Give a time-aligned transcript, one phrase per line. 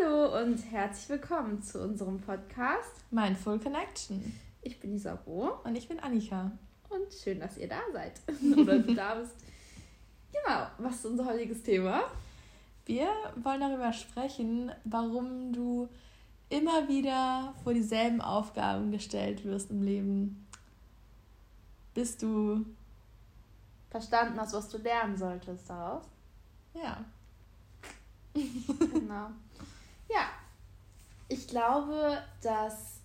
[0.00, 4.32] Hallo und herzlich willkommen zu unserem Podcast Mindful Connection.
[4.62, 5.58] Ich bin Isabo.
[5.64, 6.52] Und ich bin Annika.
[6.88, 8.20] Und schön, dass ihr da seid.
[8.58, 9.34] Oder du da bist.
[10.32, 12.04] Genau, was ist unser heutiges Thema?
[12.86, 13.08] Wir
[13.42, 15.88] wollen darüber sprechen, warum du
[16.48, 20.46] immer wieder vor dieselben Aufgaben gestellt wirst im Leben,
[21.94, 22.64] bis du
[23.90, 26.04] verstanden hast, was du lernen solltest daraus.
[26.74, 27.04] Ja.
[28.34, 29.30] genau.
[30.12, 30.28] Ja,
[31.28, 33.00] ich glaube, dass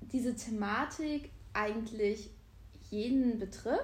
[0.00, 2.30] diese Thematik eigentlich
[2.90, 3.80] jeden betrifft,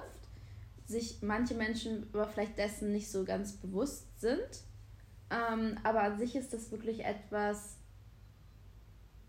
[0.85, 4.63] sich manche Menschen aber vielleicht dessen nicht so ganz bewusst sind.
[5.29, 7.77] Ähm, aber an sich ist das wirklich etwas,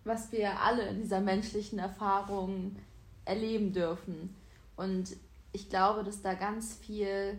[0.04, 2.76] was wir alle in dieser menschlichen Erfahrung
[3.24, 4.34] erleben dürfen.
[4.76, 5.16] Und
[5.52, 7.38] ich glaube, dass da ganz viel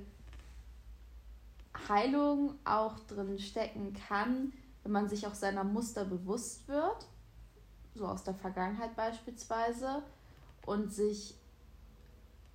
[1.89, 7.07] Heilung auch drin stecken kann, wenn man sich auch seiner Muster bewusst wird,
[7.95, 10.03] so aus der Vergangenheit beispielsweise,
[10.66, 11.35] und sich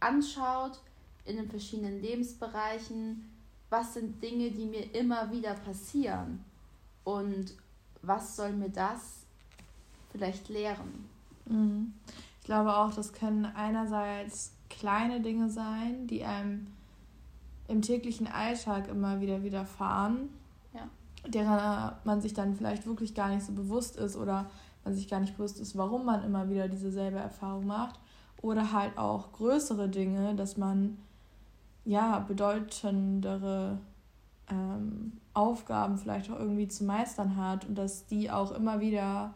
[0.00, 0.80] anschaut
[1.24, 3.30] in den verschiedenen Lebensbereichen,
[3.70, 6.44] was sind Dinge, die mir immer wieder passieren
[7.04, 7.54] und
[8.02, 9.26] was soll mir das
[10.10, 11.08] vielleicht lehren.
[11.46, 11.92] Mhm.
[12.40, 16.68] Ich glaube auch, das können einerseits kleine Dinge sein, die einem
[17.68, 20.30] im täglichen Alltag immer wieder widerfahren.
[21.28, 24.50] Derer man sich dann vielleicht wirklich gar nicht so bewusst ist oder
[24.84, 27.98] man sich gar nicht bewusst ist, warum man immer wieder dieselbe Erfahrung macht.
[28.40, 30.98] Oder halt auch größere Dinge, dass man
[31.84, 33.78] ja bedeutendere
[34.50, 39.34] ähm, Aufgaben vielleicht auch irgendwie zu meistern hat und dass die auch immer wieder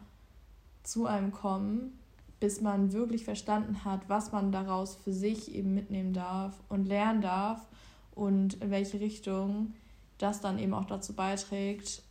[0.83, 1.99] zu einem kommen,
[2.39, 7.21] bis man wirklich verstanden hat, was man daraus für sich eben mitnehmen darf und lernen
[7.21, 7.67] darf
[8.15, 9.73] und in welche Richtung
[10.17, 12.03] das dann eben auch dazu beiträgt,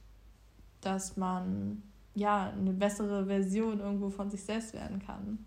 [0.81, 1.83] dass man
[2.15, 5.45] ja eine bessere Version irgendwo von sich selbst werden kann.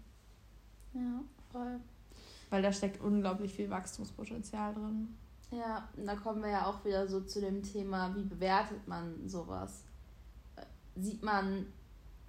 [0.94, 1.80] Ja, voll.
[2.50, 5.16] Weil da steckt unglaublich viel Wachstumspotenzial drin.
[5.52, 9.28] Ja, und da kommen wir ja auch wieder so zu dem Thema, wie bewertet man
[9.28, 9.84] sowas?
[10.96, 11.68] Sieht man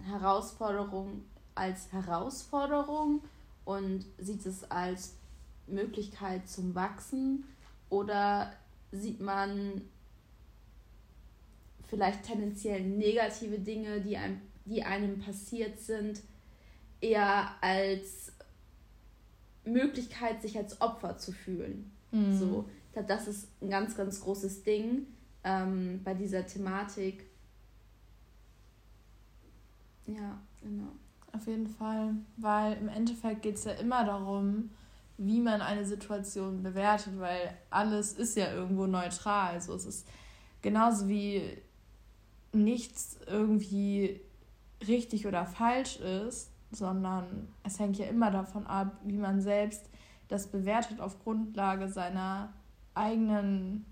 [0.03, 3.23] Herausforderung als Herausforderung
[3.65, 5.15] und sieht es als
[5.67, 7.45] Möglichkeit zum Wachsen
[7.89, 8.53] oder
[8.93, 9.83] sieht man
[11.87, 16.21] vielleicht tendenziell negative Dinge, die einem, die einem passiert sind,
[17.01, 18.33] eher als
[19.65, 21.91] Möglichkeit, sich als Opfer zu fühlen.
[22.11, 22.39] Mhm.
[22.39, 22.69] So,
[23.07, 25.07] das ist ein ganz, ganz großes Ding
[25.45, 27.25] ähm, bei dieser Thematik.
[30.07, 30.93] Ja, genau.
[31.33, 34.71] Auf jeden Fall, weil im Endeffekt geht es ja immer darum,
[35.19, 39.55] wie man eine Situation bewertet, weil alles ist ja irgendwo neutral.
[39.55, 40.09] Also es ist
[40.63, 41.43] genauso wie
[42.57, 44.21] nichts irgendwie
[44.87, 49.89] richtig oder falsch ist, sondern es hängt ja immer davon ab, wie man selbst
[50.29, 52.53] das bewertet auf Grundlage seiner
[52.95, 53.85] eigenen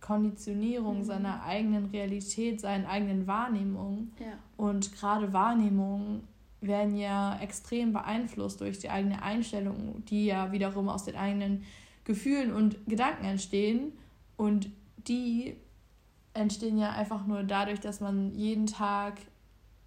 [0.00, 1.04] Konditionierung, mhm.
[1.04, 4.12] seiner eigenen Realität, seinen eigenen Wahrnehmungen.
[4.18, 4.32] Ja.
[4.56, 6.22] Und gerade Wahrnehmungen
[6.60, 11.64] werden ja extrem beeinflusst durch die eigene Einstellung, die ja wiederum aus den eigenen
[12.04, 13.92] Gefühlen und Gedanken entstehen.
[14.36, 14.70] Und
[15.08, 15.56] die
[16.34, 19.14] entstehen ja einfach nur dadurch, dass man jeden Tag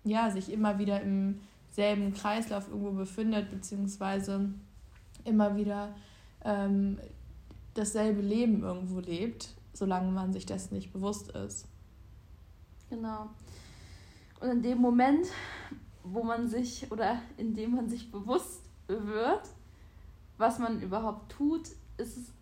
[0.04, 1.40] ja, sich immer wieder im
[1.72, 4.54] selben Kreislauf irgendwo befindet, beziehungsweise
[5.24, 5.96] immer wieder
[6.44, 7.00] ähm,
[7.74, 11.68] dasselbe Leben irgendwo lebt, solange man sich dessen nicht bewusst ist.
[12.90, 13.30] Genau.
[14.40, 15.28] Und in dem Moment,
[16.04, 19.50] wo man sich oder in dem man sich bewusst wird,
[20.38, 22.34] was man überhaupt tut, ist es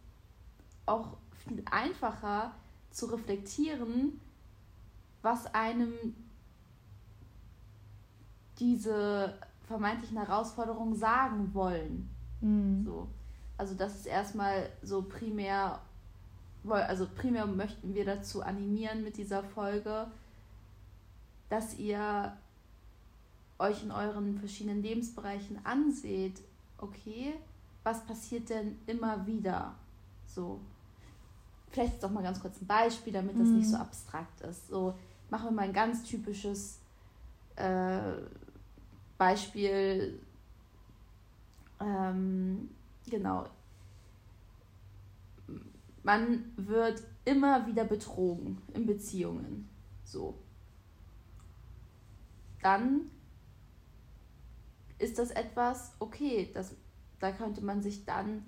[0.85, 2.53] auch viel einfacher
[2.91, 4.19] zu reflektieren,
[5.21, 5.93] was einem
[8.59, 9.37] diese
[9.67, 12.09] vermeintlichen Herausforderungen sagen wollen.
[12.41, 12.83] Mhm.
[12.85, 13.07] So.
[13.57, 15.79] Also das ist erstmal so primär,
[16.67, 20.07] also primär möchten wir dazu animieren mit dieser Folge,
[21.49, 22.35] dass ihr
[23.59, 26.41] euch in euren verschiedenen Lebensbereichen anseht,
[26.79, 27.35] okay,
[27.83, 29.75] was passiert denn immer wieder?
[30.25, 30.59] So.
[31.71, 33.57] Vielleicht jetzt auch mal ganz kurz ein Beispiel, damit das mhm.
[33.57, 33.81] nicht so mhm.
[33.81, 34.67] abstrakt ist.
[34.67, 34.93] So,
[35.29, 36.79] machen wir mal ein ganz typisches
[37.55, 38.13] äh,
[39.17, 40.19] Beispiel.
[41.79, 42.69] Ähm,
[43.09, 43.47] genau.
[46.03, 49.69] Man wird immer wieder betrogen in Beziehungen.
[50.03, 50.37] So.
[52.61, 53.11] Dann
[54.99, 56.75] ist das etwas, okay, das,
[57.19, 58.45] da könnte man sich dann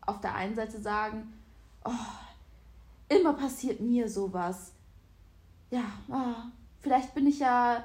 [0.00, 1.32] auf der einen Seite sagen,
[1.84, 1.90] oh,
[3.08, 4.72] immer passiert mir sowas.
[5.70, 6.50] ja, ah,
[6.80, 7.84] vielleicht bin ich ja,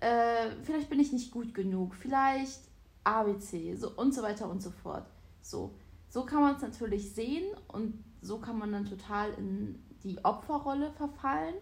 [0.00, 2.60] äh, vielleicht bin ich nicht gut genug, vielleicht
[3.04, 5.06] ABC, so und so weiter und so fort.
[5.42, 5.74] So,
[6.08, 10.90] so kann man es natürlich sehen und so kann man dann total in die Opferrolle
[10.92, 11.54] verfallen.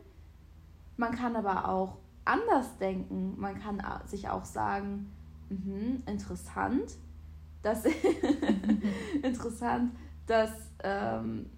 [0.96, 3.35] Man kann aber auch anders denken.
[3.38, 5.11] Man kann sich auch sagen,
[5.49, 6.96] mh, interessant,
[7.62, 7.85] dass
[9.23, 9.93] interessant,
[10.26, 10.50] dass
[10.82, 11.50] ähm,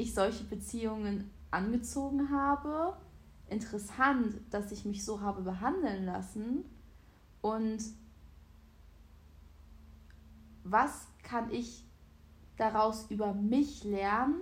[0.00, 2.96] ich solche Beziehungen angezogen habe.
[3.48, 6.64] Interessant, dass ich mich so habe behandeln lassen.
[7.40, 7.82] Und
[10.64, 11.84] was kann ich
[12.56, 14.40] daraus über mich lernen?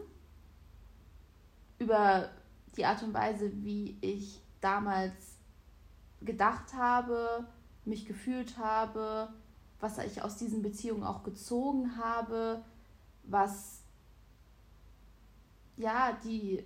[1.78, 2.31] Über
[2.76, 5.38] die Art und Weise, wie ich damals
[6.20, 7.46] gedacht habe,
[7.84, 9.32] mich gefühlt habe,
[9.81, 12.64] was ich aus diesen Beziehungen auch gezogen habe,
[13.22, 13.77] was
[15.78, 16.64] ja die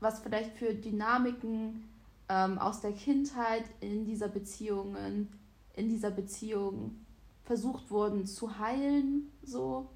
[0.00, 1.88] was vielleicht für Dynamiken
[2.28, 5.28] ähm, aus der Kindheit in dieser Beziehungen
[5.74, 6.96] in dieser Beziehung
[7.44, 9.90] versucht wurden zu heilen so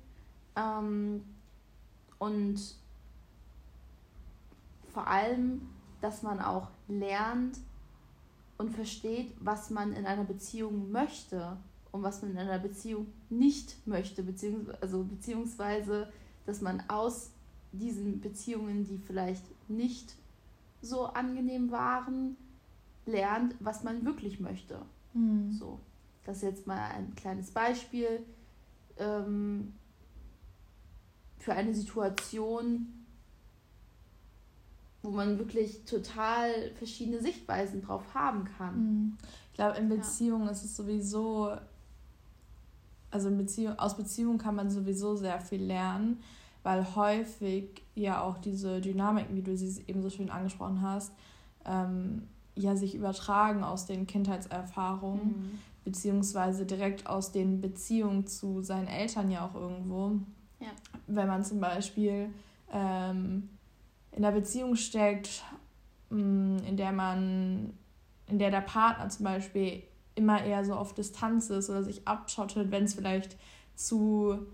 [0.56, 1.24] ähm,
[2.18, 2.60] und
[4.92, 5.68] vor allem
[6.00, 7.58] dass man auch lernt
[8.58, 11.56] und versteht was man in einer Beziehung möchte
[11.94, 16.12] und was man in einer Beziehung nicht möchte, beziehungsweise, also, beziehungsweise
[16.44, 17.30] dass man aus
[17.78, 20.14] diesen Beziehungen, die vielleicht nicht
[20.80, 22.36] so angenehm waren,
[23.06, 24.80] lernt, was man wirklich möchte.
[25.12, 25.52] Mhm.
[25.52, 25.80] So,
[26.24, 28.20] das ist jetzt mal ein kleines Beispiel
[28.98, 29.74] ähm,
[31.38, 33.04] für eine Situation,
[35.02, 38.76] wo man wirklich total verschiedene Sichtweisen drauf haben kann.
[38.76, 39.18] Mhm.
[39.50, 40.52] Ich glaube, in Beziehungen ja.
[40.52, 41.56] ist es sowieso
[43.14, 46.18] also in Beziehung, aus Beziehungen kann man sowieso sehr viel lernen,
[46.64, 51.12] weil häufig ja auch diese Dynamiken, wie du sie eben so schön angesprochen hast,
[51.64, 52.26] ähm,
[52.56, 55.58] ja sich übertragen aus den Kindheitserfahrungen, mhm.
[55.84, 60.18] beziehungsweise direkt aus den Beziehungen zu seinen Eltern ja auch irgendwo.
[60.60, 60.70] Ja.
[61.06, 62.30] Wenn man zum Beispiel
[62.72, 63.50] ähm,
[64.12, 65.44] in einer Beziehung steckt,
[66.10, 67.74] mm, in der man,
[68.26, 69.82] in der der Partner zum Beispiel
[70.14, 73.36] immer eher so auf Distanz ist oder sich abschottet, wenn es vielleicht
[73.74, 74.46] zu,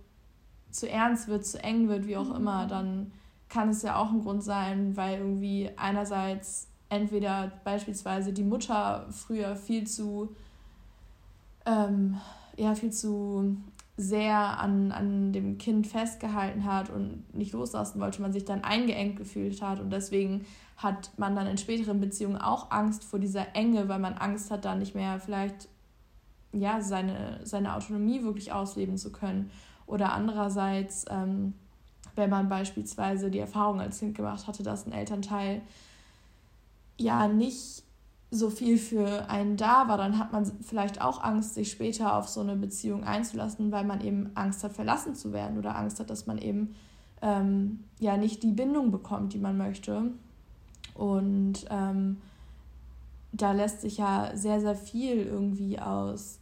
[0.71, 2.37] zu ernst wird, zu eng wird, wie auch mhm.
[2.37, 3.13] immer, dann
[3.49, 9.57] kann es ja auch ein Grund sein, weil irgendwie einerseits entweder beispielsweise die Mutter früher
[9.57, 10.35] viel zu
[11.67, 12.21] ähm,
[12.57, 13.57] ja viel zu
[13.97, 19.17] sehr an, an dem Kind festgehalten hat und nicht loslassen wollte, man sich dann eingeengt
[19.17, 20.47] gefühlt hat und deswegen
[20.77, 24.65] hat man dann in späteren Beziehungen auch Angst vor dieser Enge, weil man Angst hat,
[24.65, 25.69] dann nicht mehr vielleicht
[26.53, 29.51] ja, seine, seine Autonomie wirklich ausleben zu können.
[29.91, 31.55] Oder andererseits, ähm,
[32.15, 35.63] wenn man beispielsweise die Erfahrung als Kind gemacht hatte, dass ein Elternteil
[36.97, 37.83] ja nicht
[38.31, 42.29] so viel für einen da war, dann hat man vielleicht auch Angst, sich später auf
[42.29, 46.11] so eine Beziehung einzulassen, weil man eben Angst hat, verlassen zu werden oder Angst hat,
[46.11, 46.77] dass man eben
[47.23, 50.13] ähm, ja nicht die Bindung bekommt, die man möchte.
[50.95, 52.19] Und ähm,
[53.33, 56.40] da lässt sich ja sehr, sehr viel irgendwie aus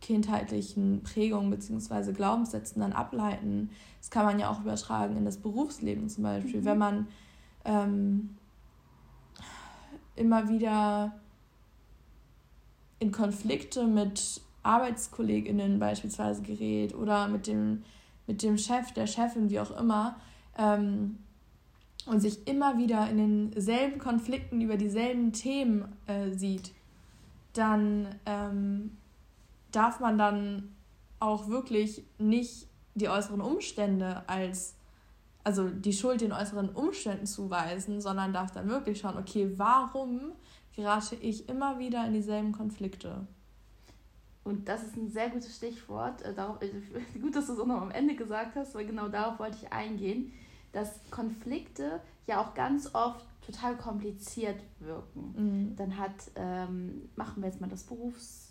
[0.00, 2.12] kindheitlichen Prägungen bzw.
[2.12, 3.70] Glaubenssätzen dann ableiten.
[3.98, 6.60] Das kann man ja auch übertragen in das Berufsleben zum Beispiel.
[6.60, 6.64] Mhm.
[6.64, 7.06] Wenn man
[7.64, 8.36] ähm,
[10.14, 11.12] immer wieder
[12.98, 17.82] in Konflikte mit ArbeitskollegInnen beispielsweise gerät oder mit dem,
[18.26, 20.16] mit dem Chef, der Chefin, wie auch immer,
[20.58, 21.18] ähm,
[22.06, 26.72] und sich immer wieder in denselben Konflikten über dieselben Themen äh, sieht,
[27.52, 28.92] dann ähm,
[29.76, 30.74] darf man dann
[31.20, 34.74] auch wirklich nicht die äußeren Umstände als,
[35.44, 40.32] also die Schuld den äußeren Umständen zuweisen, sondern darf dann wirklich schauen, okay, warum
[40.74, 43.26] gerate ich immer wieder in dieselben Konflikte?
[44.44, 46.22] Und das ist ein sehr gutes Stichwort.
[46.22, 46.70] Äh, darauf, äh,
[47.20, 49.72] gut, dass du es auch noch am Ende gesagt hast, weil genau darauf wollte ich
[49.72, 50.32] eingehen
[50.76, 55.32] dass Konflikte ja auch ganz oft total kompliziert wirken.
[55.36, 55.76] Mhm.
[55.76, 58.45] Dann hat, ähm, machen wir jetzt mal das Berufs,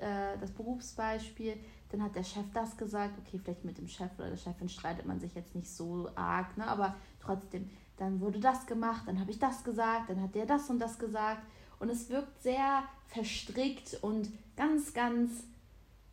[0.00, 1.56] äh, das Berufsbeispiel,
[1.90, 5.06] dann hat der Chef das gesagt, okay, vielleicht mit dem Chef oder der Chefin streitet
[5.06, 6.66] man sich jetzt nicht so arg, ne?
[6.66, 10.70] aber trotzdem, dann wurde das gemacht, dann habe ich das gesagt, dann hat der das
[10.70, 11.42] und das gesagt
[11.78, 15.44] und es wirkt sehr verstrickt und ganz, ganz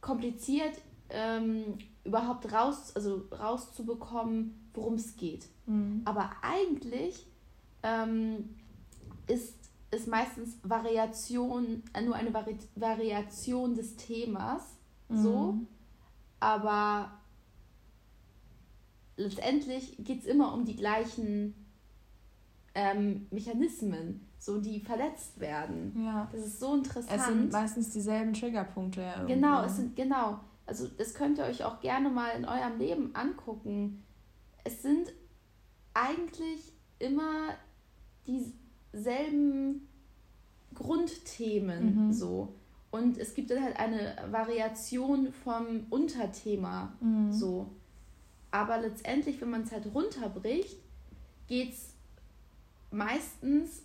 [0.02, 5.48] kompliziert ähm, überhaupt raus, also rauszubekommen, worum es geht.
[5.66, 6.02] Mhm.
[6.06, 7.26] Aber eigentlich
[7.84, 8.56] ähm,
[9.28, 14.78] ist es meistens Variation, äh, nur eine Vari Variation des Themas.
[15.10, 15.24] Mhm.
[15.24, 15.58] So.
[16.40, 17.12] Aber
[19.16, 21.56] letztendlich geht es immer um die gleichen
[22.76, 25.94] ähm, Mechanismen, so die verletzt werden.
[26.06, 26.30] Ja.
[26.32, 27.20] Das ist so interessant.
[27.20, 29.02] Es sind meistens dieselben Triggerpunkte.
[29.02, 30.40] Ja genau, es sind genau.
[30.66, 34.04] Also das könnt ihr euch auch gerne mal in eurem Leben angucken.
[34.64, 35.12] Es sind
[35.94, 37.54] eigentlich immer
[38.94, 39.88] dieselben
[40.74, 42.14] Grundthemen mhm.
[42.14, 42.54] so.
[42.92, 47.32] Und es gibt dann halt eine Variation vom Unterthema mhm.
[47.32, 47.70] so.
[48.52, 50.78] Aber letztendlich, wenn man es halt runterbricht,
[51.48, 51.94] geht es
[52.92, 53.84] meistens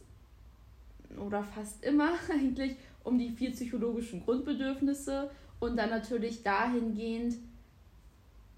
[1.19, 5.31] oder fast immer eigentlich um die vier psychologischen Grundbedürfnisse
[5.61, 7.37] und dann natürlich dahingehend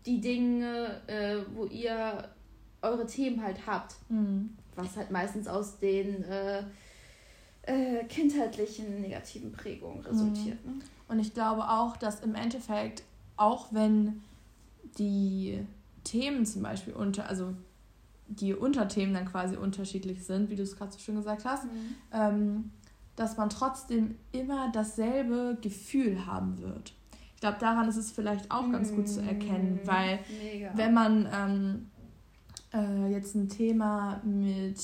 [0.06, 2.28] die Dinge, äh, wo ihr
[2.82, 3.96] eure Themen halt habt.
[4.10, 4.56] Mhm.
[4.76, 6.62] Was halt meistens aus den äh,
[7.66, 10.64] äh, kindheitlichen negativen Prägungen resultiert.
[10.64, 10.78] Mhm.
[10.78, 10.84] Ne?
[11.08, 13.02] Und ich glaube auch, dass im Endeffekt,
[13.36, 14.22] auch wenn
[14.98, 15.66] die
[16.04, 17.54] Themen zum Beispiel unter, also
[18.28, 21.94] die Unterthemen dann quasi unterschiedlich sind, wie du es gerade so schön gesagt hast, mhm.
[22.12, 22.70] ähm,
[23.16, 26.94] dass man trotzdem immer dasselbe Gefühl haben wird.
[27.34, 28.96] Ich glaube, daran ist es vielleicht auch ganz mhm.
[28.96, 29.86] gut zu erkennen, mhm.
[29.86, 30.70] weil Mega.
[30.74, 31.90] wenn man ähm,
[32.74, 34.82] äh, jetzt ein Thema mit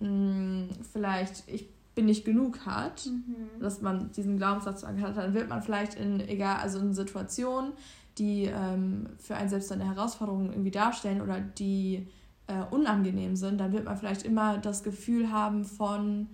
[0.00, 3.60] mh, mm, vielleicht ich bin nicht genug hat, mhm.
[3.60, 7.72] dass man diesen Glaubenssatz hat, dann wird man vielleicht in egal also in Situationen
[8.18, 12.06] die ähm, für einen selbst eine Herausforderung irgendwie darstellen oder die
[12.46, 16.28] äh, unangenehm sind, dann wird man vielleicht immer das Gefühl haben von,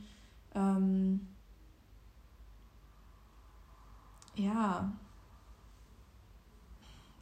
[0.54, 1.28] ähm,
[4.34, 4.92] ja,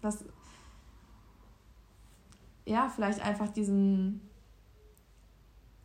[0.01, 0.25] was,
[2.67, 4.21] ja, vielleicht einfach diesen,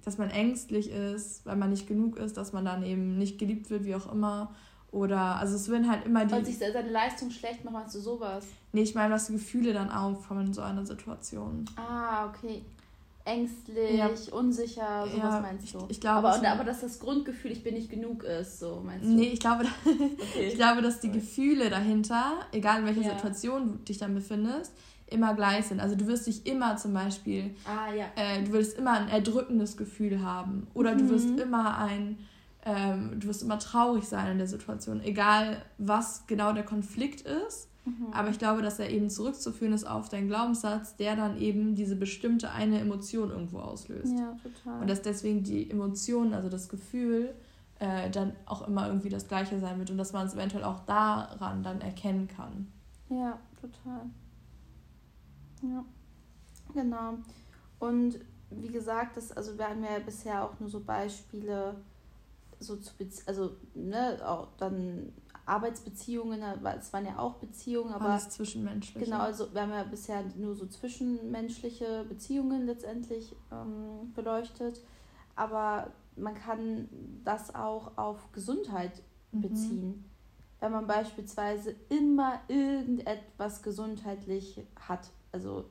[0.03, 3.69] dass man ängstlich ist, weil man nicht genug ist, dass man dann eben nicht geliebt
[3.69, 4.51] wird, wie auch immer.
[4.91, 6.33] Oder, also es werden halt immer die.
[6.33, 8.45] Und sich seine Leistung schlecht machen, meinst du sowas?
[8.73, 11.65] Nee, ich meine, was Gefühle dann aufkommen in so einer Situation.
[11.77, 12.61] Ah, okay.
[13.23, 14.09] Ängstlich, ja.
[14.31, 15.77] unsicher, sowas ja, meinst du?
[15.85, 18.81] Ich, ich glaube, aber, so aber dass das Grundgefühl, ich bin nicht genug ist, so
[18.83, 19.11] meinst du?
[19.11, 20.47] Nee, ich glaube, okay.
[20.47, 23.13] ich glaube, dass die Gefühle dahinter, egal in welcher ja.
[23.13, 24.73] Situation du dich dann befindest,
[25.11, 25.79] immer gleich sind.
[25.79, 28.05] Also du wirst dich immer zum Beispiel, ah, ja.
[28.15, 30.67] äh, du wirst immer ein erdrückendes Gefühl haben.
[30.73, 30.97] Oder mhm.
[30.99, 32.17] du wirst immer ein
[32.63, 37.69] ähm, du wirst immer traurig sein in der Situation, egal was genau der Konflikt ist.
[37.85, 38.07] Mhm.
[38.13, 41.95] Aber ich glaube, dass er eben zurückzuführen ist auf deinen Glaubenssatz, der dann eben diese
[41.95, 44.13] bestimmte eine Emotion irgendwo auslöst.
[44.15, 44.81] Ja, total.
[44.81, 47.33] Und dass deswegen die Emotion, also das Gefühl,
[47.79, 50.81] äh, dann auch immer irgendwie das gleiche sein wird und dass man es eventuell auch
[50.85, 52.67] daran dann erkennen kann.
[53.09, 54.01] Ja, total.
[55.61, 55.85] Ja,
[56.73, 57.17] genau.
[57.79, 61.75] Und wie gesagt, das, also wir haben ja bisher auch nur so Beispiele
[62.59, 65.13] so zu Bezie also ne, auch dann
[65.45, 66.43] Arbeitsbeziehungen,
[66.79, 69.03] es waren ja auch Beziehungen, aber Alles zwischenmenschlich.
[69.03, 74.81] Genau, also wir haben ja bisher nur so zwischenmenschliche Beziehungen letztendlich ähm, beleuchtet,
[75.35, 76.87] aber man kann
[77.23, 79.01] das auch auf Gesundheit
[79.31, 79.41] mhm.
[79.41, 80.05] beziehen.
[80.59, 85.65] Wenn man beispielsweise immer irgendetwas gesundheitlich hat, also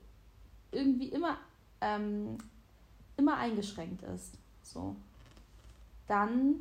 [0.73, 1.37] irgendwie immer,
[1.81, 2.39] ähm,
[3.17, 4.97] immer eingeschränkt ist, so,
[6.07, 6.57] dann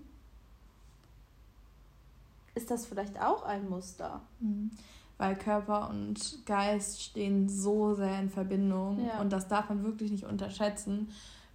[2.56, 4.22] ist das vielleicht auch ein Muster.
[4.40, 4.72] Mhm.
[5.18, 9.20] Weil Körper und Geist stehen so sehr in Verbindung ja.
[9.20, 11.10] und das darf man wirklich nicht unterschätzen,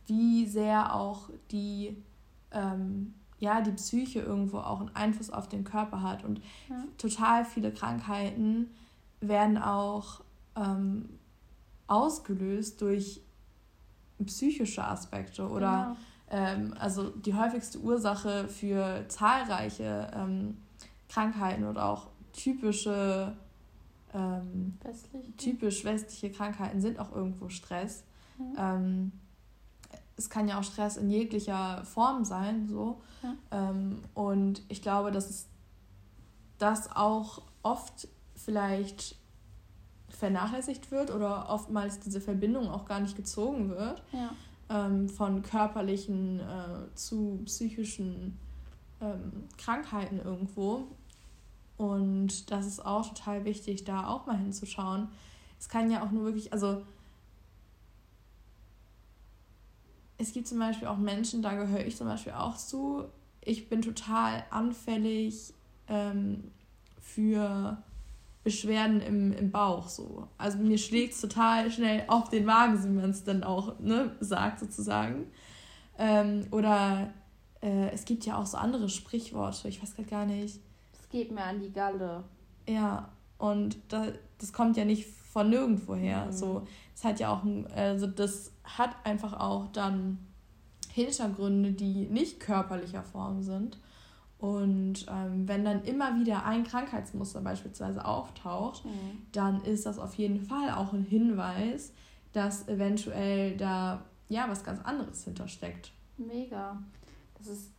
[0.06, 1.96] wie sehr auch die,
[2.50, 6.24] ähm, ja, die Psyche irgendwo auch einen Einfluss auf den Körper hat.
[6.24, 6.84] Und ja.
[6.98, 8.70] total viele Krankheiten
[9.20, 10.20] werden auch
[10.56, 11.08] ähm,
[11.86, 13.20] ausgelöst durch
[14.24, 15.96] psychische Aspekte oder
[16.30, 16.42] genau.
[16.42, 20.58] ähm, also die häufigste Ursache für zahlreiche ähm,
[21.08, 23.36] Krankheiten oder auch typische
[24.14, 24.78] ähm,
[25.36, 28.04] typisch westliche Krankheiten sind auch irgendwo Stress.
[28.38, 28.54] Mhm.
[28.56, 29.12] Ähm,
[30.16, 33.00] es kann ja auch Stress in jeglicher Form sein, so.
[33.22, 33.70] Ja.
[33.70, 35.48] Ähm, und ich glaube, dass es
[36.58, 39.16] das auch oft vielleicht
[40.16, 44.30] vernachlässigt wird oder oftmals diese Verbindung auch gar nicht gezogen wird ja.
[44.70, 48.38] ähm, von körperlichen äh, zu psychischen
[49.00, 50.84] ähm, Krankheiten irgendwo.
[51.76, 55.08] Und das ist auch total wichtig, da auch mal hinzuschauen.
[55.58, 56.82] Es kann ja auch nur wirklich, also
[60.18, 63.04] es gibt zum Beispiel auch Menschen, da gehöre ich zum Beispiel auch zu.
[63.40, 65.52] Ich bin total anfällig
[65.88, 66.52] ähm,
[67.00, 67.76] für
[68.44, 70.28] Beschwerden im, im Bauch so.
[70.38, 74.14] Also mir schlägt es total schnell auf den Magen, wie man es dann auch ne,
[74.20, 75.26] sagt sozusagen.
[75.98, 77.12] Ähm, oder
[77.62, 80.60] äh, es gibt ja auch so andere Sprichworte, ich weiß gerade gar nicht
[81.14, 82.24] geht mir an die Galle.
[82.68, 83.08] Ja,
[83.38, 84.08] und das,
[84.38, 86.26] das kommt ja nicht von nirgendwoher.
[86.26, 86.32] Mhm.
[86.32, 90.18] So, es hat ja auch, also das hat einfach auch dann
[90.92, 93.78] Hintergründe, die nicht körperlicher Form sind.
[94.44, 99.22] Und ähm, wenn dann immer wieder ein Krankheitsmuster beispielsweise auftaucht, mhm.
[99.32, 101.94] dann ist das auf jeden Fall auch ein Hinweis,
[102.34, 105.92] dass eventuell da ja was ganz anderes hintersteckt.
[106.18, 106.76] Mega.
[107.38, 107.70] Das ist,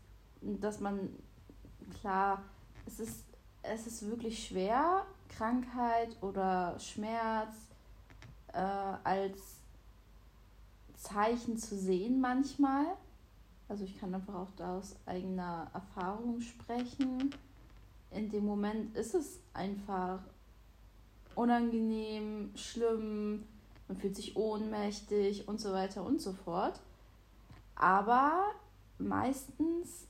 [0.42, 1.12] dass man,
[2.02, 2.42] klar,
[2.88, 3.26] es ist,
[3.62, 7.54] es ist wirklich schwer, Krankheit oder Schmerz
[8.54, 8.58] äh,
[9.04, 9.38] als
[10.96, 12.86] Zeichen zu sehen manchmal.
[13.68, 17.32] Also ich kann einfach auch da aus eigener Erfahrung sprechen.
[18.12, 20.20] In dem Moment ist es einfach
[21.34, 23.44] unangenehm, schlimm,
[23.88, 26.80] man fühlt sich ohnmächtig und so weiter und so fort.
[27.76, 28.52] Aber
[28.98, 30.08] meistens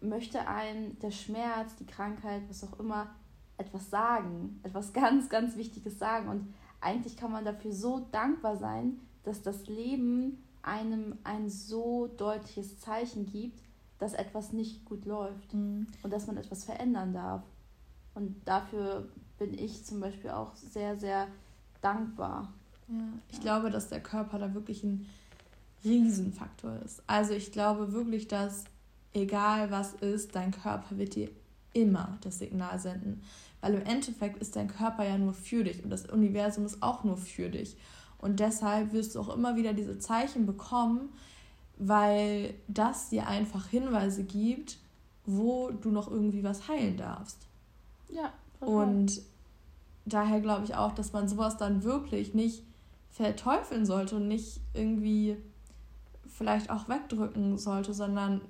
[0.00, 3.10] möchte ein der Schmerz, die Krankheit, was auch immer,
[3.56, 6.28] etwas sagen, etwas ganz, ganz Wichtiges sagen.
[6.28, 12.78] Und eigentlich kann man dafür so dankbar sein, dass das Leben einem ein so deutliches
[12.80, 13.60] Zeichen gibt,
[13.98, 15.86] dass etwas nicht gut läuft mhm.
[16.02, 17.42] und dass man etwas verändern darf.
[18.14, 21.28] Und dafür bin ich zum Beispiel auch sehr, sehr
[21.80, 22.52] dankbar.
[22.88, 22.94] Ja,
[23.28, 23.42] ich ja.
[23.42, 25.06] glaube, dass der Körper da wirklich ein
[25.84, 27.02] Riesenfaktor ist.
[27.06, 28.64] Also ich glaube wirklich, dass
[29.12, 31.30] egal was ist, dein Körper wird dir
[31.72, 33.22] immer das Signal senden.
[33.60, 37.04] Weil im Endeffekt ist dein Körper ja nur für dich und das Universum ist auch
[37.04, 37.76] nur für dich.
[38.18, 41.10] Und deshalb wirst du auch immer wieder diese Zeichen bekommen,
[41.76, 44.78] weil das dir einfach Hinweise gibt,
[45.24, 47.46] wo du noch irgendwie was heilen darfst.
[48.08, 48.32] Ja.
[48.58, 48.74] Total.
[48.74, 49.22] Und
[50.04, 52.64] daher glaube ich auch, dass man sowas dann wirklich nicht
[53.10, 55.36] verteufeln sollte und nicht irgendwie
[56.26, 58.40] vielleicht auch wegdrücken sollte, sondern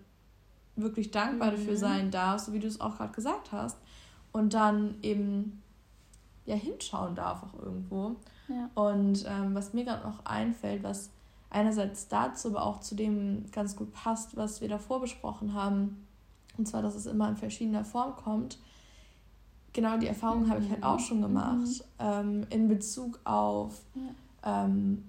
[0.76, 1.56] wirklich dankbar mhm.
[1.56, 3.76] dafür sein darf, so wie du es auch gerade gesagt hast.
[4.32, 5.62] Und dann eben
[6.46, 8.16] ja hinschauen darf auch irgendwo.
[8.48, 8.70] Ja.
[8.74, 11.10] Und ähm, was mir gerade noch einfällt, was
[11.50, 16.06] einerseits dazu, aber auch zu dem ganz gut passt, was wir davor besprochen haben,
[16.56, 18.58] und zwar, dass es immer in verschiedener Form kommt.
[19.72, 20.50] Genau die Erfahrung mhm.
[20.50, 21.82] habe ich halt auch schon gemacht mhm.
[22.00, 24.64] ähm, in Bezug auf ja.
[24.64, 25.04] ähm,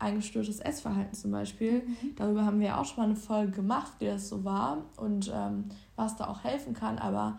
[0.00, 1.82] ein gestörtes Essverhalten zum Beispiel.
[1.82, 2.16] Mhm.
[2.16, 5.64] Darüber haben wir auch schon mal eine Folge gemacht, wie das so war und ähm,
[5.96, 6.98] was da auch helfen kann.
[6.98, 7.38] Aber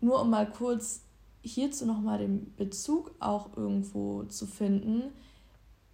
[0.00, 1.02] nur um mal kurz
[1.42, 5.04] hierzu nochmal den Bezug auch irgendwo zu finden.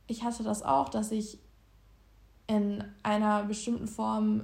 [0.06, 1.38] Ich hatte das auch, dass ich
[2.46, 4.42] in einer bestimmten Form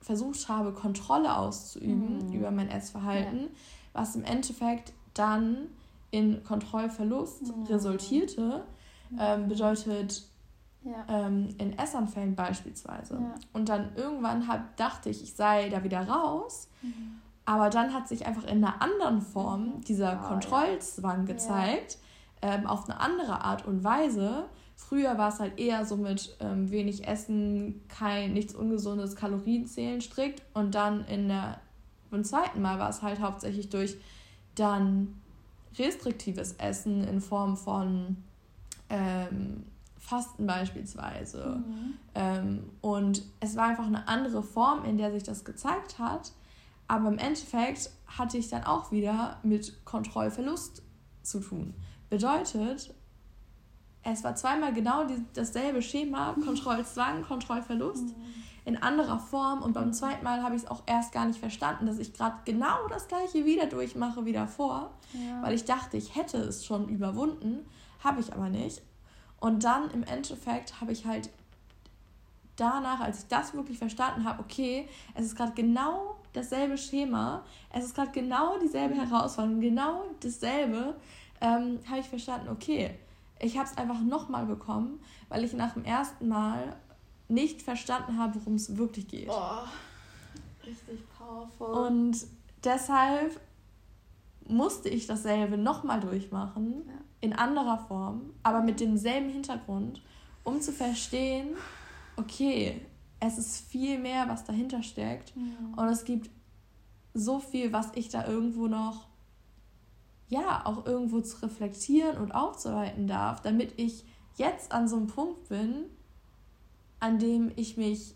[0.00, 2.32] versucht habe, Kontrolle auszuüben mhm.
[2.32, 3.48] über mein Essverhalten, ja.
[3.94, 5.68] was im Endeffekt dann
[6.10, 7.62] in Kontrollverlust mhm.
[7.64, 8.64] resultierte.
[9.18, 10.24] Ähm, bedeutet
[10.82, 11.04] ja.
[11.08, 13.14] ähm, in Essanfällen beispielsweise.
[13.14, 13.34] Ja.
[13.52, 16.68] Und dann irgendwann hab, dachte ich, ich sei da wieder raus.
[16.82, 17.20] Mhm.
[17.46, 21.98] Aber dann hat sich einfach in einer anderen Form dieser oh, Kontrollzwang gezeigt.
[22.40, 24.44] Ähm, auf eine andere Art und Weise.
[24.76, 30.42] Früher war es halt eher so mit ähm, wenig Essen, kein nichts Ungesundes, Kalorienzählen strikt.
[30.52, 31.60] Und dann in der,
[32.10, 33.96] beim zweiten Mal war es halt hauptsächlich durch
[34.54, 35.20] dann
[35.78, 38.16] restriktives Essen in Form von
[38.88, 39.64] ähm,
[39.98, 41.62] Fasten beispielsweise.
[41.66, 41.94] Mhm.
[42.14, 46.32] Ähm, und es war einfach eine andere Form, in der sich das gezeigt hat.
[46.86, 50.82] Aber im Endeffekt hatte ich dann auch wieder mit Kontrollverlust
[51.22, 51.74] zu tun.
[52.10, 52.94] Bedeutet,
[54.02, 58.24] es war zweimal genau die, dasselbe Schema, Kontrollzwang, Kontrollverlust, mhm.
[58.66, 59.62] in anderer Form.
[59.62, 62.36] Und beim zweiten Mal habe ich es auch erst gar nicht verstanden, dass ich gerade
[62.44, 65.42] genau das gleiche wieder durchmache wie davor, ja.
[65.42, 67.66] weil ich dachte, ich hätte es schon überwunden,
[68.02, 68.82] habe ich aber nicht.
[69.40, 71.30] Und dann im Endeffekt habe ich halt
[72.56, 77.84] danach, als ich das wirklich verstanden habe, okay, es ist gerade genau dasselbe Schema, es
[77.86, 80.94] ist gerade genau dieselbe Herausforderung, genau dasselbe,
[81.40, 82.98] ähm, habe ich verstanden, okay,
[83.40, 86.76] ich habe es einfach nochmal bekommen, weil ich nach dem ersten Mal
[87.28, 89.26] nicht verstanden habe, worum es wirklich geht.
[89.26, 89.66] Boah,
[90.66, 91.66] richtig powerful.
[91.66, 92.26] Und
[92.62, 93.40] deshalb
[94.46, 96.94] musste ich dasselbe nochmal durchmachen, ja.
[97.20, 100.02] in anderer Form, aber mit demselben Hintergrund,
[100.42, 101.56] um zu verstehen,
[102.16, 102.80] okay,
[103.26, 105.32] es ist viel mehr, was dahinter steckt.
[105.36, 105.82] Ja.
[105.82, 106.30] Und es gibt
[107.14, 109.06] so viel, was ich da irgendwo noch,
[110.28, 114.04] ja, auch irgendwo zu reflektieren und aufzuarbeiten darf, damit ich
[114.36, 115.84] jetzt an so einem Punkt bin,
[116.98, 118.14] an dem ich mich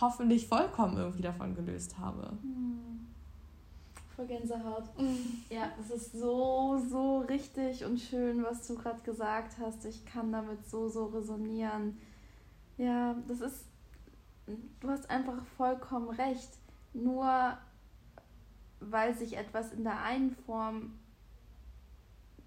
[0.00, 2.30] hoffentlich vollkommen irgendwie davon gelöst habe.
[2.42, 3.06] Hm.
[4.14, 4.84] Voll Gänsehaut.
[5.50, 9.84] Ja, es ist so, so richtig und schön, was du gerade gesagt hast.
[9.84, 11.98] Ich kann damit so, so resonieren.
[12.76, 13.66] Ja, das ist,
[14.80, 16.50] du hast einfach vollkommen recht.
[16.92, 17.58] Nur
[18.80, 20.98] weil sich etwas in der einen Form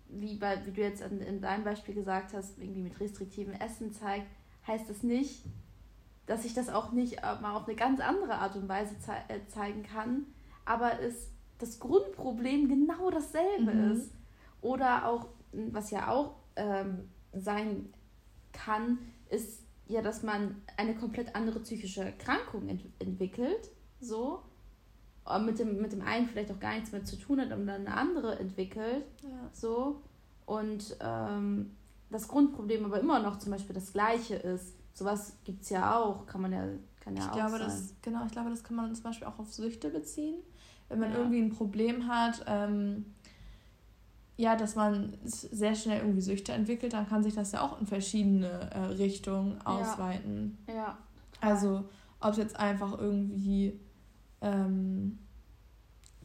[0.07, 3.91] wie, bei, wie du jetzt in, in deinem Beispiel gesagt hast, irgendwie mit restriktivem Essen
[3.91, 4.27] zeigt,
[4.65, 5.45] heißt das nicht,
[6.25, 9.13] dass ich das auch nicht äh, mal auf eine ganz andere Art und Weise ze
[9.27, 10.25] äh, zeigen kann,
[10.65, 13.91] aber es das Grundproblem genau dasselbe mhm.
[13.91, 14.13] ist.
[14.61, 17.93] Oder auch, was ja auch ähm, sein
[18.51, 18.97] kann,
[19.29, 24.43] ist ja, dass man eine komplett andere psychische Erkrankung ent entwickelt, so,
[25.43, 27.85] mit dem, mit dem einen vielleicht auch gar nichts mehr zu tun hat und dann
[27.85, 29.49] eine andere entwickelt, ja.
[29.51, 30.01] so,
[30.45, 31.75] und ähm,
[32.09, 34.75] das Grundproblem aber immer noch zum Beispiel das gleiche ist.
[34.93, 36.67] Sowas gibt es ja auch, kann man ja,
[36.99, 37.67] kann ja ich auch glaube, sein.
[37.67, 40.35] Das, genau, ich glaube, das kann man zum Beispiel auch auf Süchte beziehen.
[40.87, 41.17] Wenn man ja.
[41.19, 43.05] irgendwie ein Problem hat, ähm,
[44.39, 47.85] ja, dass man sehr schnell irgendwie Süchte entwickelt, dann kann sich das ja auch in
[47.85, 50.57] verschiedene äh, Richtungen ausweiten.
[50.65, 50.75] Ja.
[50.75, 50.97] ja.
[51.41, 51.83] Also,
[52.21, 53.77] ob es jetzt einfach irgendwie
[54.39, 55.19] ähm,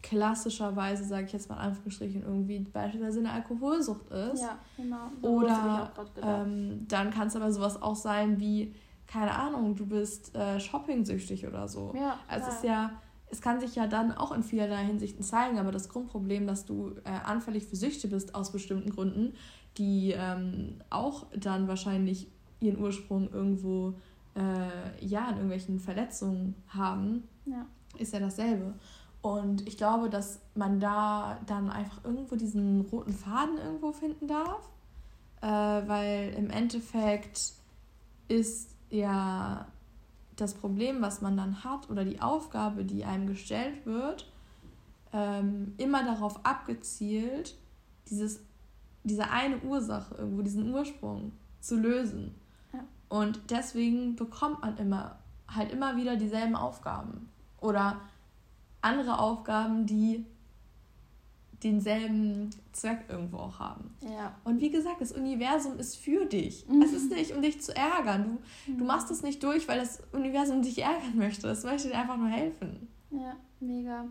[0.00, 4.42] klassischerweise, sage ich jetzt mal in Anführungsstrichen, irgendwie beispielsweise eine Alkoholsucht ist.
[4.42, 5.10] Ja, genau.
[5.20, 5.90] So Oder
[6.22, 8.76] ähm, dann kann es aber sowas auch sein wie,
[9.08, 11.92] keine Ahnung, du bist äh, shopping-süchtig oder so.
[11.96, 12.92] Ja, also es ist ja,
[13.34, 16.92] es kann sich ja dann auch in vielerlei Hinsichten zeigen, aber das Grundproblem, dass du
[17.02, 19.34] äh, anfällig für Süchte bist aus bestimmten Gründen,
[19.76, 22.28] die ähm, auch dann wahrscheinlich
[22.60, 23.94] ihren Ursprung irgendwo
[24.36, 27.66] äh, ja in irgendwelchen Verletzungen haben, ja.
[27.98, 28.74] ist ja dasselbe.
[29.20, 34.70] Und ich glaube, dass man da dann einfach irgendwo diesen roten Faden irgendwo finden darf,
[35.40, 35.48] äh,
[35.88, 37.52] weil im Endeffekt
[38.28, 39.66] ist ja
[40.36, 44.30] das Problem, was man dann hat oder die Aufgabe, die einem gestellt wird,
[45.12, 47.56] ähm, immer darauf abgezielt,
[48.10, 48.40] dieses,
[49.04, 52.34] diese eine Ursache irgendwo, diesen Ursprung zu lösen.
[52.72, 52.80] Ja.
[53.08, 55.16] Und deswegen bekommt man immer
[55.48, 57.28] halt immer wieder dieselben Aufgaben.
[57.60, 58.00] Oder
[58.80, 60.24] andere Aufgaben, die
[61.62, 63.94] denselben Zweck irgendwo auch haben.
[64.00, 64.34] Ja.
[64.44, 66.66] Und wie gesagt, das Universum ist für dich.
[66.68, 66.82] Mhm.
[66.82, 68.38] Es ist nicht, um dich zu ärgern.
[68.66, 68.78] Du, mhm.
[68.78, 71.48] du machst es nicht durch, weil das Universum dich ärgern möchte.
[71.48, 72.88] Es möchte dir einfach nur helfen.
[73.10, 74.06] Ja, mega.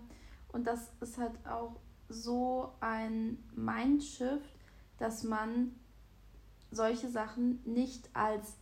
[0.52, 1.76] Und das ist halt auch
[2.10, 4.56] so ein Mindshift,
[4.98, 5.74] dass man
[6.72, 8.54] solche Sachen nicht als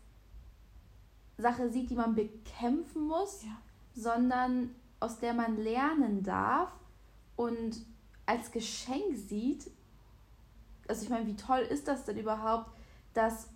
[1.37, 3.57] Sache sieht, die man bekämpfen muss, ja.
[3.93, 6.71] sondern aus der man lernen darf
[7.35, 7.85] und
[8.31, 9.69] als Geschenk sieht.
[10.87, 12.71] Also ich meine, wie toll ist das denn überhaupt,
[13.13, 13.49] dass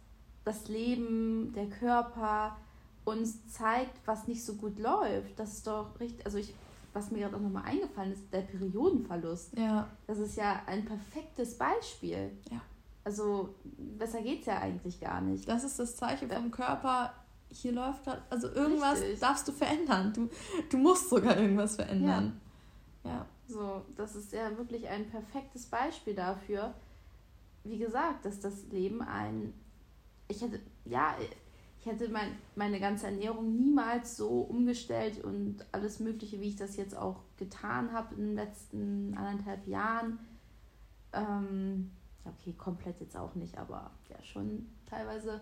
[0.43, 2.57] das Leben, der Körper
[3.05, 5.39] uns zeigt, was nicht so gut läuft.
[5.39, 6.53] Das ist doch richtig, also ich,
[6.93, 9.57] was mir gerade auch nochmal eingefallen ist, der Periodenverlust.
[9.57, 9.87] Ja.
[10.07, 12.31] Das ist ja ein perfektes Beispiel.
[12.51, 12.61] Ja.
[13.03, 15.47] Also besser geht es ja eigentlich gar nicht.
[15.47, 17.13] Das ist das Zeichen vom Körper,
[17.49, 19.19] hier läuft gerade, also irgendwas Richtig.
[19.19, 20.11] darfst du verändern.
[20.13, 20.29] Du,
[20.69, 22.41] du musst sogar irgendwas verändern.
[23.03, 23.11] Ja.
[23.11, 23.25] ja.
[23.47, 26.73] So, das ist ja wirklich ein perfektes Beispiel dafür.
[27.63, 29.53] Wie gesagt, dass das Leben ein.
[30.27, 31.15] Ich hätte, ja,
[31.79, 36.77] ich hätte mein, meine ganze Ernährung niemals so umgestellt und alles Mögliche, wie ich das
[36.77, 40.19] jetzt auch getan habe in den letzten anderthalb Jahren.
[41.13, 41.91] Ähm,
[42.23, 45.41] okay, komplett jetzt auch nicht, aber ja, schon teilweise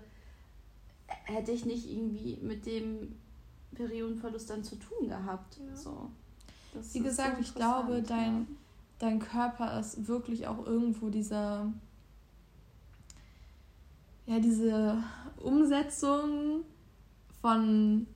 [1.07, 3.15] hätte ich nicht irgendwie mit dem
[3.75, 5.57] Periodenverlust dann zu tun gehabt.
[5.57, 5.75] Ja.
[5.75, 6.11] So.
[6.91, 8.45] Wie gesagt, ich glaube, dein, ja.
[8.99, 11.71] dein Körper ist wirklich auch irgendwo dieser,
[14.25, 14.97] ja, diese
[15.37, 16.63] Umsetzung
[17.41, 18.07] von,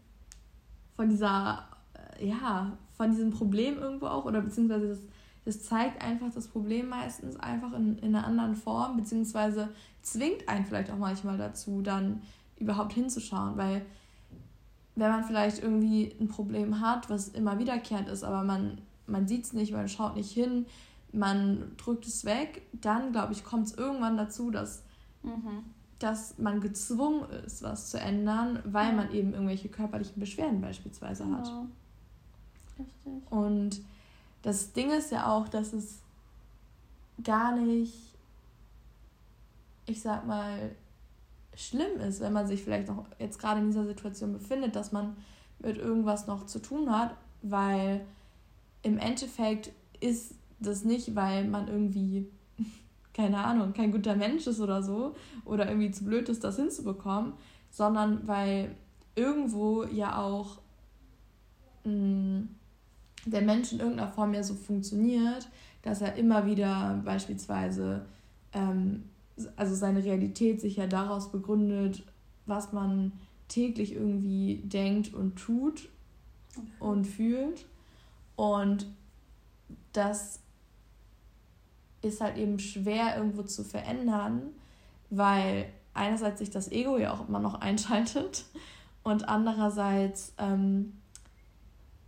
[0.96, 1.68] von dieser,
[2.20, 5.00] äh, ja, von diesem Problem irgendwo auch, oder beziehungsweise das,
[5.46, 9.70] das zeigt einfach das Problem meistens einfach in, in einer anderen Form, beziehungsweise
[10.02, 12.22] zwingt einen vielleicht auch manchmal dazu, dann
[12.58, 13.86] überhaupt hinzuschauen, weil
[14.98, 19.46] wenn man vielleicht irgendwie ein Problem hat, was immer wiederkehrend ist, aber man, man sieht
[19.46, 20.66] es nicht, man schaut nicht hin,
[21.14, 24.84] man drückt es weg, dann glaube ich, kommt es irgendwann dazu, dass,
[25.22, 25.64] mhm.
[26.00, 31.38] dass man gezwungen ist, was zu ändern, weil man eben irgendwelche körperlichen Beschwerden beispielsweise genau.
[31.38, 31.52] hat.
[32.80, 33.32] Richtig.
[33.32, 33.82] Und
[34.42, 36.00] das Ding ist ja auch, dass es
[37.24, 37.94] gar nicht,
[39.86, 40.72] ich sag mal,
[41.58, 45.18] schlimm ist, wenn man sich vielleicht noch jetzt gerade in dieser Situation befindet, dass man
[45.60, 48.06] mit irgendwas noch zu tun hat, weil
[48.84, 52.28] im Endeffekt ist das nicht, weil man irgendwie,
[53.14, 55.16] keine Ahnung, kein guter Mensch ist oder so,
[55.46, 57.34] oder irgendwie zu blöd ist, das hinzubekommen,
[57.72, 58.76] sondern weil
[59.16, 60.60] irgendwo ja auch
[61.84, 62.50] mh, mm,
[63.26, 65.50] der Mensch in irgendeiner Form ja so funktioniert,
[65.82, 68.06] dass er immer wieder beispielsweise
[68.54, 69.04] ähm,
[69.56, 72.04] also seine Realität sich ja daraus begründet,
[72.46, 73.12] was man
[73.48, 75.90] täglich irgendwie denkt und tut
[76.80, 77.66] und, fühlt.
[78.36, 78.88] Und
[79.94, 80.40] dass
[82.02, 84.44] ist halt eben schwer irgendwo zu verändern,
[85.10, 88.46] weil einerseits sich das Ego ja auch immer noch einschaltet
[89.04, 90.94] und andererseits ähm,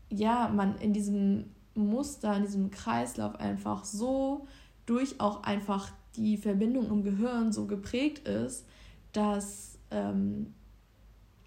[0.10, 4.48] ja man in diesem Muster, in diesem Kreislauf einfach so
[4.86, 8.66] durch auch einfach die Verbindung im Gehirn so geprägt ist,
[9.14, 10.54] dass ähm,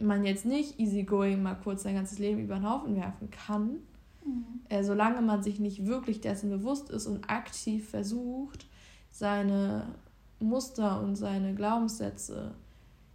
[0.00, 3.78] man jetzt nicht easygoing mal kurz sein ganzes Leben über den Haufen werfen kann,
[4.24, 4.60] mhm.
[4.68, 8.66] äh, solange man sich nicht wirklich dessen bewusst ist und aktiv versucht,
[9.10, 9.94] seine
[10.40, 12.54] Muster und seine Glaubenssätze,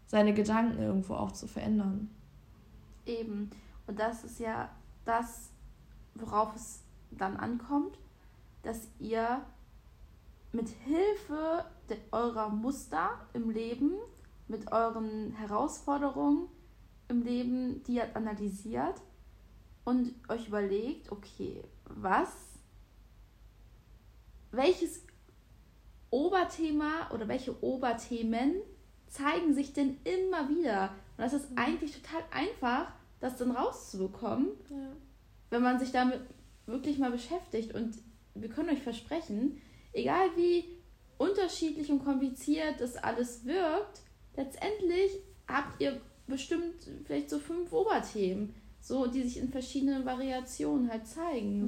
[0.05, 2.09] seine Gedanken irgendwo auch zu verändern.
[3.05, 3.49] Eben.
[3.87, 4.69] Und das ist ja
[5.05, 5.49] das,
[6.13, 7.97] worauf es dann ankommt,
[8.63, 9.41] dass ihr
[10.51, 11.65] mit Hilfe
[12.11, 13.93] eurer Muster im Leben,
[14.47, 16.47] mit euren Herausforderungen
[17.09, 19.01] im Leben, die ihr analysiert
[19.85, 22.59] und euch überlegt, okay, was,
[24.51, 25.05] welches
[26.09, 28.55] Oberthema oder welche Oberthemen
[29.07, 30.91] zeigen sich denn immer wieder?
[31.17, 31.57] Und das ist mhm.
[31.57, 34.91] eigentlich total einfach, das dann rauszubekommen, ja.
[35.49, 36.19] wenn man sich damit
[36.65, 37.73] wirklich mal beschäftigt.
[37.73, 37.97] Und
[38.35, 39.61] wir können euch versprechen,
[39.97, 40.65] egal wie
[41.17, 44.01] unterschiedlich und kompliziert das alles wirkt,
[44.35, 45.11] letztendlich
[45.47, 51.59] habt ihr bestimmt vielleicht so fünf Oberthemen, so die sich in verschiedenen Variationen halt zeigen.
[51.59, 51.67] Mhm.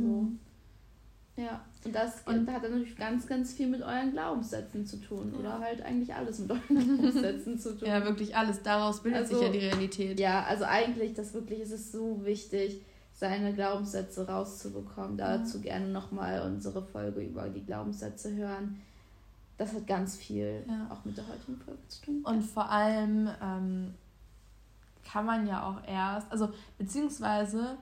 [1.35, 1.41] So.
[1.41, 5.31] Ja, und das und hat dann natürlich ganz, ganz viel mit euren Glaubenssätzen zu tun.
[5.31, 5.39] Ja.
[5.39, 7.87] Oder halt eigentlich alles mit euren Glaubenssätzen zu tun.
[7.87, 8.61] Ja, wirklich alles.
[8.61, 10.19] Daraus bildet also, sich ja die Realität.
[10.19, 12.81] Ja, also eigentlich, das wirklich ist es so wichtig,
[13.19, 15.17] seine Glaubenssätze rauszubekommen.
[15.17, 15.63] Dazu ja.
[15.63, 18.79] gerne nochmal unsere Folge über die Glaubenssätze hören.
[19.57, 20.87] Das hat ganz viel ja.
[20.89, 22.21] auch mit der heutigen Folge zu tun.
[22.23, 23.93] Und vor allem ähm,
[25.03, 27.75] kann man ja auch erst, also beziehungsweise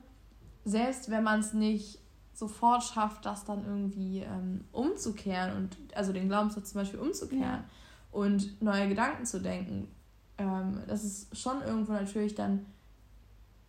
[0.66, 2.00] selbst wenn man es nicht
[2.34, 7.64] sofort schafft, das dann irgendwie ähm, umzukehren und also den Glaubenssatz zum Beispiel umzukehren ja.
[8.12, 9.88] und neue Gedanken zu denken,
[10.40, 12.66] ähm, das ist schon irgendwo natürlich dann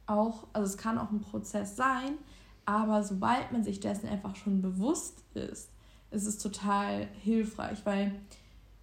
[0.09, 2.18] auch, also es kann auch ein Prozess sein,
[2.64, 5.71] aber sobald man sich dessen einfach schon bewusst ist,
[6.11, 8.12] ist es total hilfreich, weil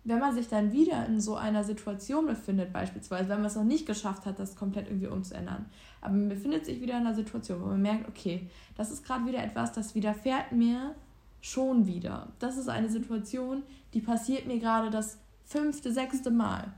[0.04, 3.64] wenn man sich dann wieder in so einer Situation befindet, beispielsweise, wenn man es noch
[3.64, 5.66] nicht geschafft hat, das komplett irgendwie umzuändern,
[6.02, 9.26] aber man befindet sich wieder in einer Situation, wo man merkt, okay, das ist gerade
[9.26, 10.94] wieder etwas, das widerfährt mir
[11.42, 12.30] schon wieder.
[12.40, 16.74] Das ist eine Situation, die passiert mir gerade das fünfte, sechste Mal.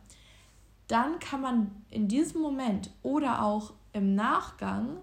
[0.87, 4.97] Dann kann man in diesem Moment oder auch im Nachgang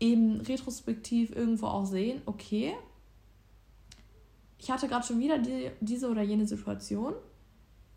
[0.00, 2.74] eben retrospektiv irgendwo auch sehen, okay,
[4.58, 7.14] ich hatte gerade schon wieder die, diese oder jene Situation,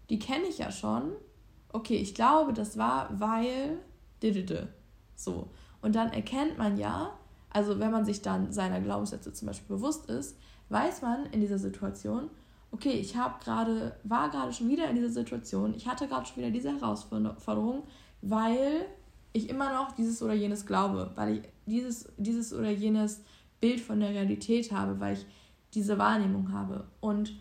[0.10, 1.12] die kenne ich ja schon.
[1.70, 3.80] Okay, ich glaube, das war, weil.
[5.16, 5.50] So.
[5.82, 7.16] Und dann erkennt man ja,
[7.52, 10.36] also wenn man sich dann seiner Glaubenssätze zum Beispiel bewusst ist,
[10.70, 12.32] weiß man in dieser Situation,
[12.72, 16.38] okay, ich habe gerade, war gerade schon wieder in dieser Situation, ich hatte gerade schon
[16.38, 17.84] wieder diese Herausforderung,
[18.22, 18.88] weil
[19.36, 23.22] ich immer noch dieses oder jenes glaube, weil ich dieses, dieses oder jenes
[23.60, 25.26] Bild von der Realität habe, weil ich
[25.74, 26.86] diese Wahrnehmung habe.
[27.02, 27.36] Und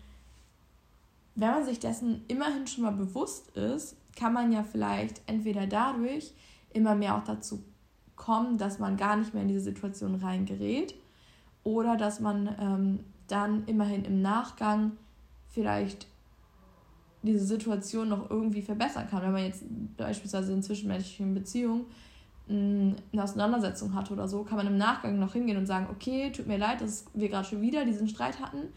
[1.35, 6.33] wenn man sich dessen immerhin schon mal bewusst ist, kann man ja vielleicht entweder dadurch
[6.73, 7.63] immer mehr auch dazu
[8.17, 10.95] kommen, dass man gar nicht mehr in diese Situation reingerät
[11.63, 14.91] oder dass man ähm, dann immerhin im Nachgang
[15.47, 16.07] vielleicht
[17.25, 19.21] diese Situation noch irgendwie verbessern kann.
[19.23, 19.63] Wenn man jetzt
[19.97, 21.85] beispielsweise in zwischenmenschlichen Beziehungen
[22.47, 26.31] mm, eine Auseinandersetzung hatte oder so, kann man im Nachgang noch hingehen und sagen, okay,
[26.31, 28.69] tut mir leid, dass wir gerade schon wieder diesen Streit hatten.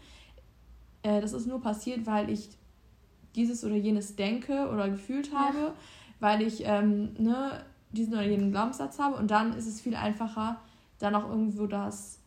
[1.03, 2.49] Äh, das ist nur passiert, weil ich
[3.35, 5.73] dieses oder jenes denke oder gefühlt habe, ja.
[6.19, 9.15] weil ich ähm, ne, diesen oder jenen Glaubenssatz habe.
[9.15, 10.59] Und dann ist es viel einfacher,
[10.99, 12.18] dann auch irgendwo das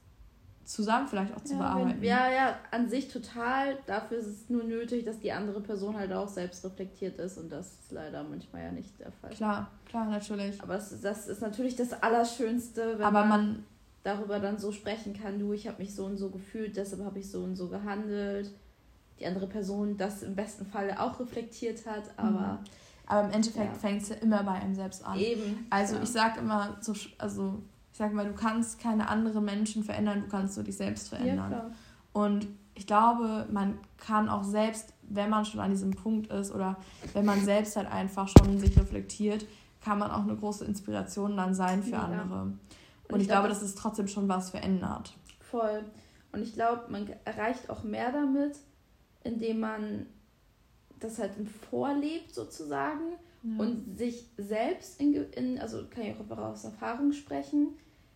[0.64, 2.00] zusammen vielleicht auch zu ja, bearbeiten.
[2.00, 3.78] Wenn, ja, ja, an sich total.
[3.86, 7.50] Dafür ist es nur nötig, dass die andere Person halt auch selbst reflektiert ist und
[7.50, 9.30] das ist leider manchmal ja nicht der Fall.
[9.30, 10.62] Klar, klar, natürlich.
[10.62, 13.64] Aber das, das ist natürlich das Allerschönste, wenn Aber man, man
[14.02, 17.18] darüber dann so sprechen kann, du, ich habe mich so und so gefühlt, deshalb habe
[17.18, 18.50] ich so und so gehandelt.
[19.20, 22.30] Die andere Person das im besten Fall auch reflektiert hat, aber...
[22.30, 22.58] Mhm.
[23.04, 23.78] Aber im Endeffekt ja.
[23.78, 25.18] fängt es ja immer bei einem selbst an.
[25.18, 25.66] Eben.
[25.68, 26.02] Also ja.
[26.02, 27.60] ich sage immer, so, also
[27.92, 31.52] ich sag mal, du kannst keine anderen Menschen verändern, du kannst nur dich selbst verändern.
[31.52, 31.70] Ja,
[32.12, 36.76] und ich glaube, man kann auch selbst, wenn man schon an diesem Punkt ist oder
[37.12, 39.44] wenn man selbst halt einfach schon sich reflektiert,
[39.84, 42.04] kann man auch eine große Inspiration dann sein für ja.
[42.04, 42.42] andere.
[42.42, 42.60] Und,
[43.08, 45.12] und ich, ich glaube, dass es trotzdem schon was verändert.
[45.40, 45.84] Voll.
[46.32, 48.56] Und ich glaube, man erreicht auch mehr damit,
[49.22, 50.06] indem man
[50.98, 51.32] das halt
[51.70, 53.58] vorlebt sozusagen ja.
[53.58, 57.68] und sich selbst in, in, also kann ich auch aus Erfahrung sprechen,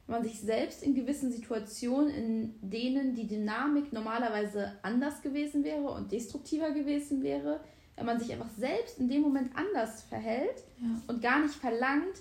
[0.07, 5.91] wenn man sich selbst in gewissen Situationen, in denen die Dynamik normalerweise anders gewesen wäre
[5.91, 7.61] und destruktiver gewesen wäre,
[7.97, 10.89] wenn man sich einfach selbst in dem Moment anders verhält ja.
[11.09, 12.19] und gar nicht verlangt,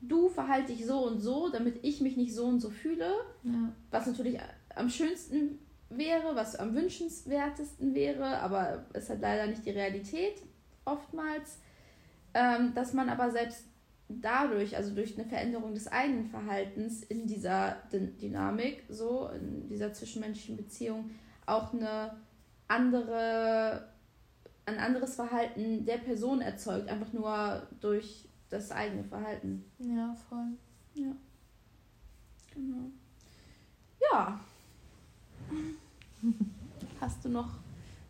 [0.00, 3.72] du verhalte dich so und so, damit ich mich nicht so und so fühle, ja.
[3.90, 4.38] was natürlich
[4.74, 10.34] am schönsten wäre, was am wünschenswertesten wäre, aber es hat leider nicht die Realität
[10.84, 11.58] oftmals,
[12.34, 13.64] ähm, dass man aber selbst
[14.08, 20.56] dadurch, also durch eine Veränderung des eigenen Verhaltens in dieser Dynamik, so in dieser zwischenmenschlichen
[20.56, 21.10] Beziehung,
[21.46, 22.16] auch eine
[22.68, 23.88] andere,
[24.66, 29.64] ein anderes Verhalten der Person erzeugt, einfach nur durch das eigene Verhalten.
[29.78, 30.52] Ja, voll.
[30.94, 31.12] Ja.
[32.52, 32.90] Genau.
[34.12, 34.40] Ja.
[37.00, 37.50] Hast du noch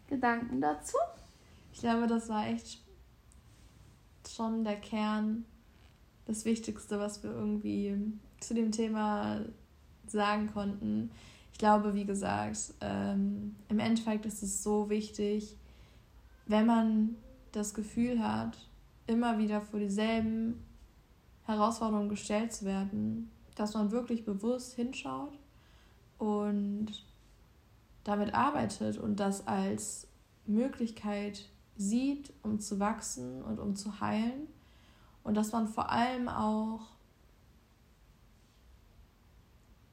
[0.09, 0.97] Gedanken dazu?
[1.73, 2.84] Ich glaube, das war echt
[4.29, 5.45] schon der Kern,
[6.27, 7.97] das Wichtigste, was wir irgendwie
[8.41, 9.41] zu dem Thema
[10.07, 11.11] sagen konnten.
[11.53, 15.57] Ich glaube, wie gesagt, ähm, im Endeffekt ist es so wichtig,
[16.47, 17.17] wenn man
[17.53, 18.59] das Gefühl hat,
[19.07, 20.65] immer wieder vor dieselben
[21.45, 25.39] Herausforderungen gestellt zu werden, dass man wirklich bewusst hinschaut
[26.19, 26.87] und
[28.03, 30.09] damit arbeitet und das als
[30.47, 34.49] Möglichkeit sieht, um zu wachsen und um zu heilen.
[35.23, 36.81] Und dass man vor allem auch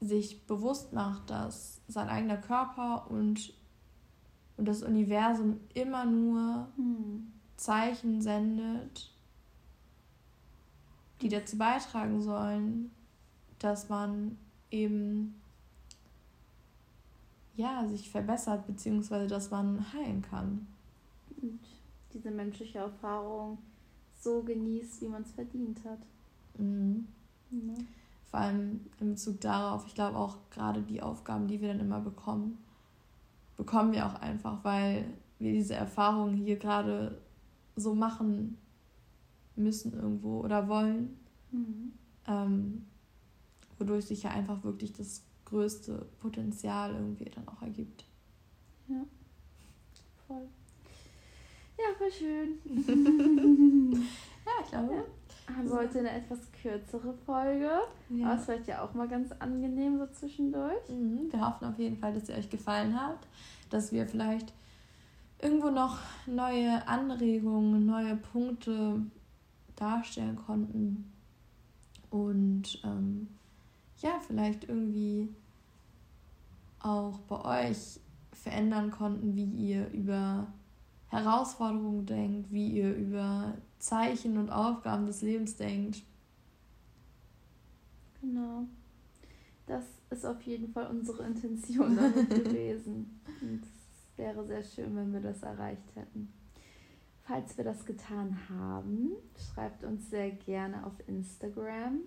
[0.00, 3.54] sich bewusst macht, dass sein eigener Körper und,
[4.56, 7.32] und das Universum immer nur hm.
[7.56, 9.12] Zeichen sendet,
[11.20, 12.90] die dazu beitragen sollen,
[13.60, 14.36] dass man
[14.70, 15.40] eben
[17.54, 20.66] ja, sich verbessert, beziehungsweise dass man heilen kann.
[21.40, 21.60] Und
[22.14, 23.58] diese menschliche Erfahrung
[24.20, 25.98] so genießt, wie man es verdient hat.
[26.58, 27.08] Mhm.
[27.50, 27.74] Ja.
[28.30, 32.00] Vor allem in Bezug darauf, ich glaube auch gerade die Aufgaben, die wir dann immer
[32.00, 32.58] bekommen,
[33.56, 35.04] bekommen wir auch einfach, weil
[35.38, 37.20] wir diese Erfahrungen hier gerade
[37.76, 38.56] so machen
[39.56, 41.18] müssen irgendwo oder wollen.
[41.50, 41.92] Mhm.
[42.26, 42.86] Ähm,
[43.78, 48.04] wodurch sich ja einfach wirklich das größte Potenzial irgendwie dann auch ergibt.
[48.88, 49.04] Ja,
[50.26, 50.48] voll.
[51.82, 52.58] Ja, voll schön.
[54.46, 54.94] ja, ich glaube.
[54.94, 55.02] Ja.
[55.56, 57.70] Haben wir heute eine etwas kürzere Folge.
[58.10, 58.26] Ja.
[58.26, 60.88] Aber es wird ja auch mal ganz angenehm so zwischendurch.
[60.88, 61.32] Mhm.
[61.32, 63.18] Wir hoffen auf jeden Fall, dass ihr euch gefallen hat.
[63.70, 64.52] Dass wir vielleicht
[65.40, 69.00] irgendwo noch neue Anregungen, neue Punkte
[69.74, 71.12] darstellen konnten.
[72.10, 73.28] Und ähm,
[73.98, 75.28] ja, vielleicht irgendwie
[76.78, 78.00] auch bei euch
[78.32, 80.46] verändern konnten, wie ihr über
[81.12, 86.02] Herausforderungen denkt, wie ihr über Zeichen und Aufgaben des Lebens denkt.
[88.22, 88.64] Genau.
[89.66, 93.20] Das ist auf jeden Fall unsere Intention damit gewesen.
[93.42, 96.32] Und es wäre sehr schön, wenn wir das erreicht hätten.
[97.24, 102.00] Falls wir das getan haben, schreibt uns sehr gerne auf Instagram.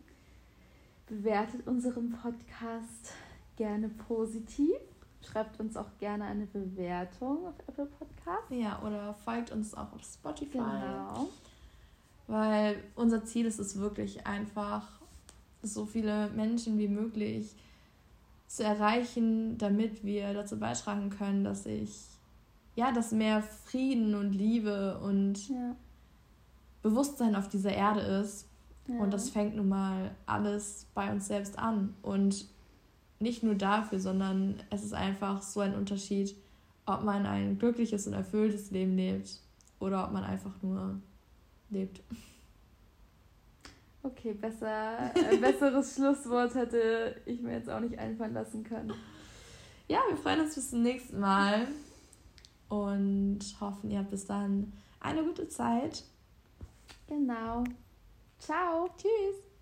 [1.05, 3.13] Bewertet unseren Podcast
[3.55, 4.75] gerne positiv.
[5.25, 8.49] Schreibt uns auch gerne eine Bewertung auf Apple Podcast.
[8.49, 10.57] Ja, oder folgt uns auch auf Spotify.
[10.57, 11.27] Genau.
[12.27, 14.87] Weil unser Ziel ist es wirklich einfach,
[15.61, 17.55] so viele Menschen wie möglich
[18.47, 22.05] zu erreichen, damit wir dazu beitragen können, dass sich
[22.75, 25.75] ja, dass mehr Frieden und Liebe und ja.
[26.81, 28.47] Bewusstsein auf dieser Erde ist.
[28.87, 28.99] Ja.
[28.99, 31.95] Und das fängt nun mal alles bei uns selbst an.
[32.01, 32.47] Und
[33.25, 36.35] nicht nur dafür, sondern es ist einfach so ein Unterschied,
[36.85, 39.41] ob man ein glückliches und erfülltes Leben lebt
[39.79, 40.99] oder ob man einfach nur
[41.71, 42.01] lebt.
[44.03, 48.93] Okay, besser, ein besseres Schlusswort hätte ich mir jetzt auch nicht einfallen lassen können.
[49.87, 51.67] Ja, wir freuen uns bis zum nächsten Mal
[52.69, 56.03] und hoffen, ihr habt bis dann eine gute Zeit.
[57.07, 57.63] Genau.
[58.37, 58.87] Ciao.
[58.95, 59.54] Tschüss.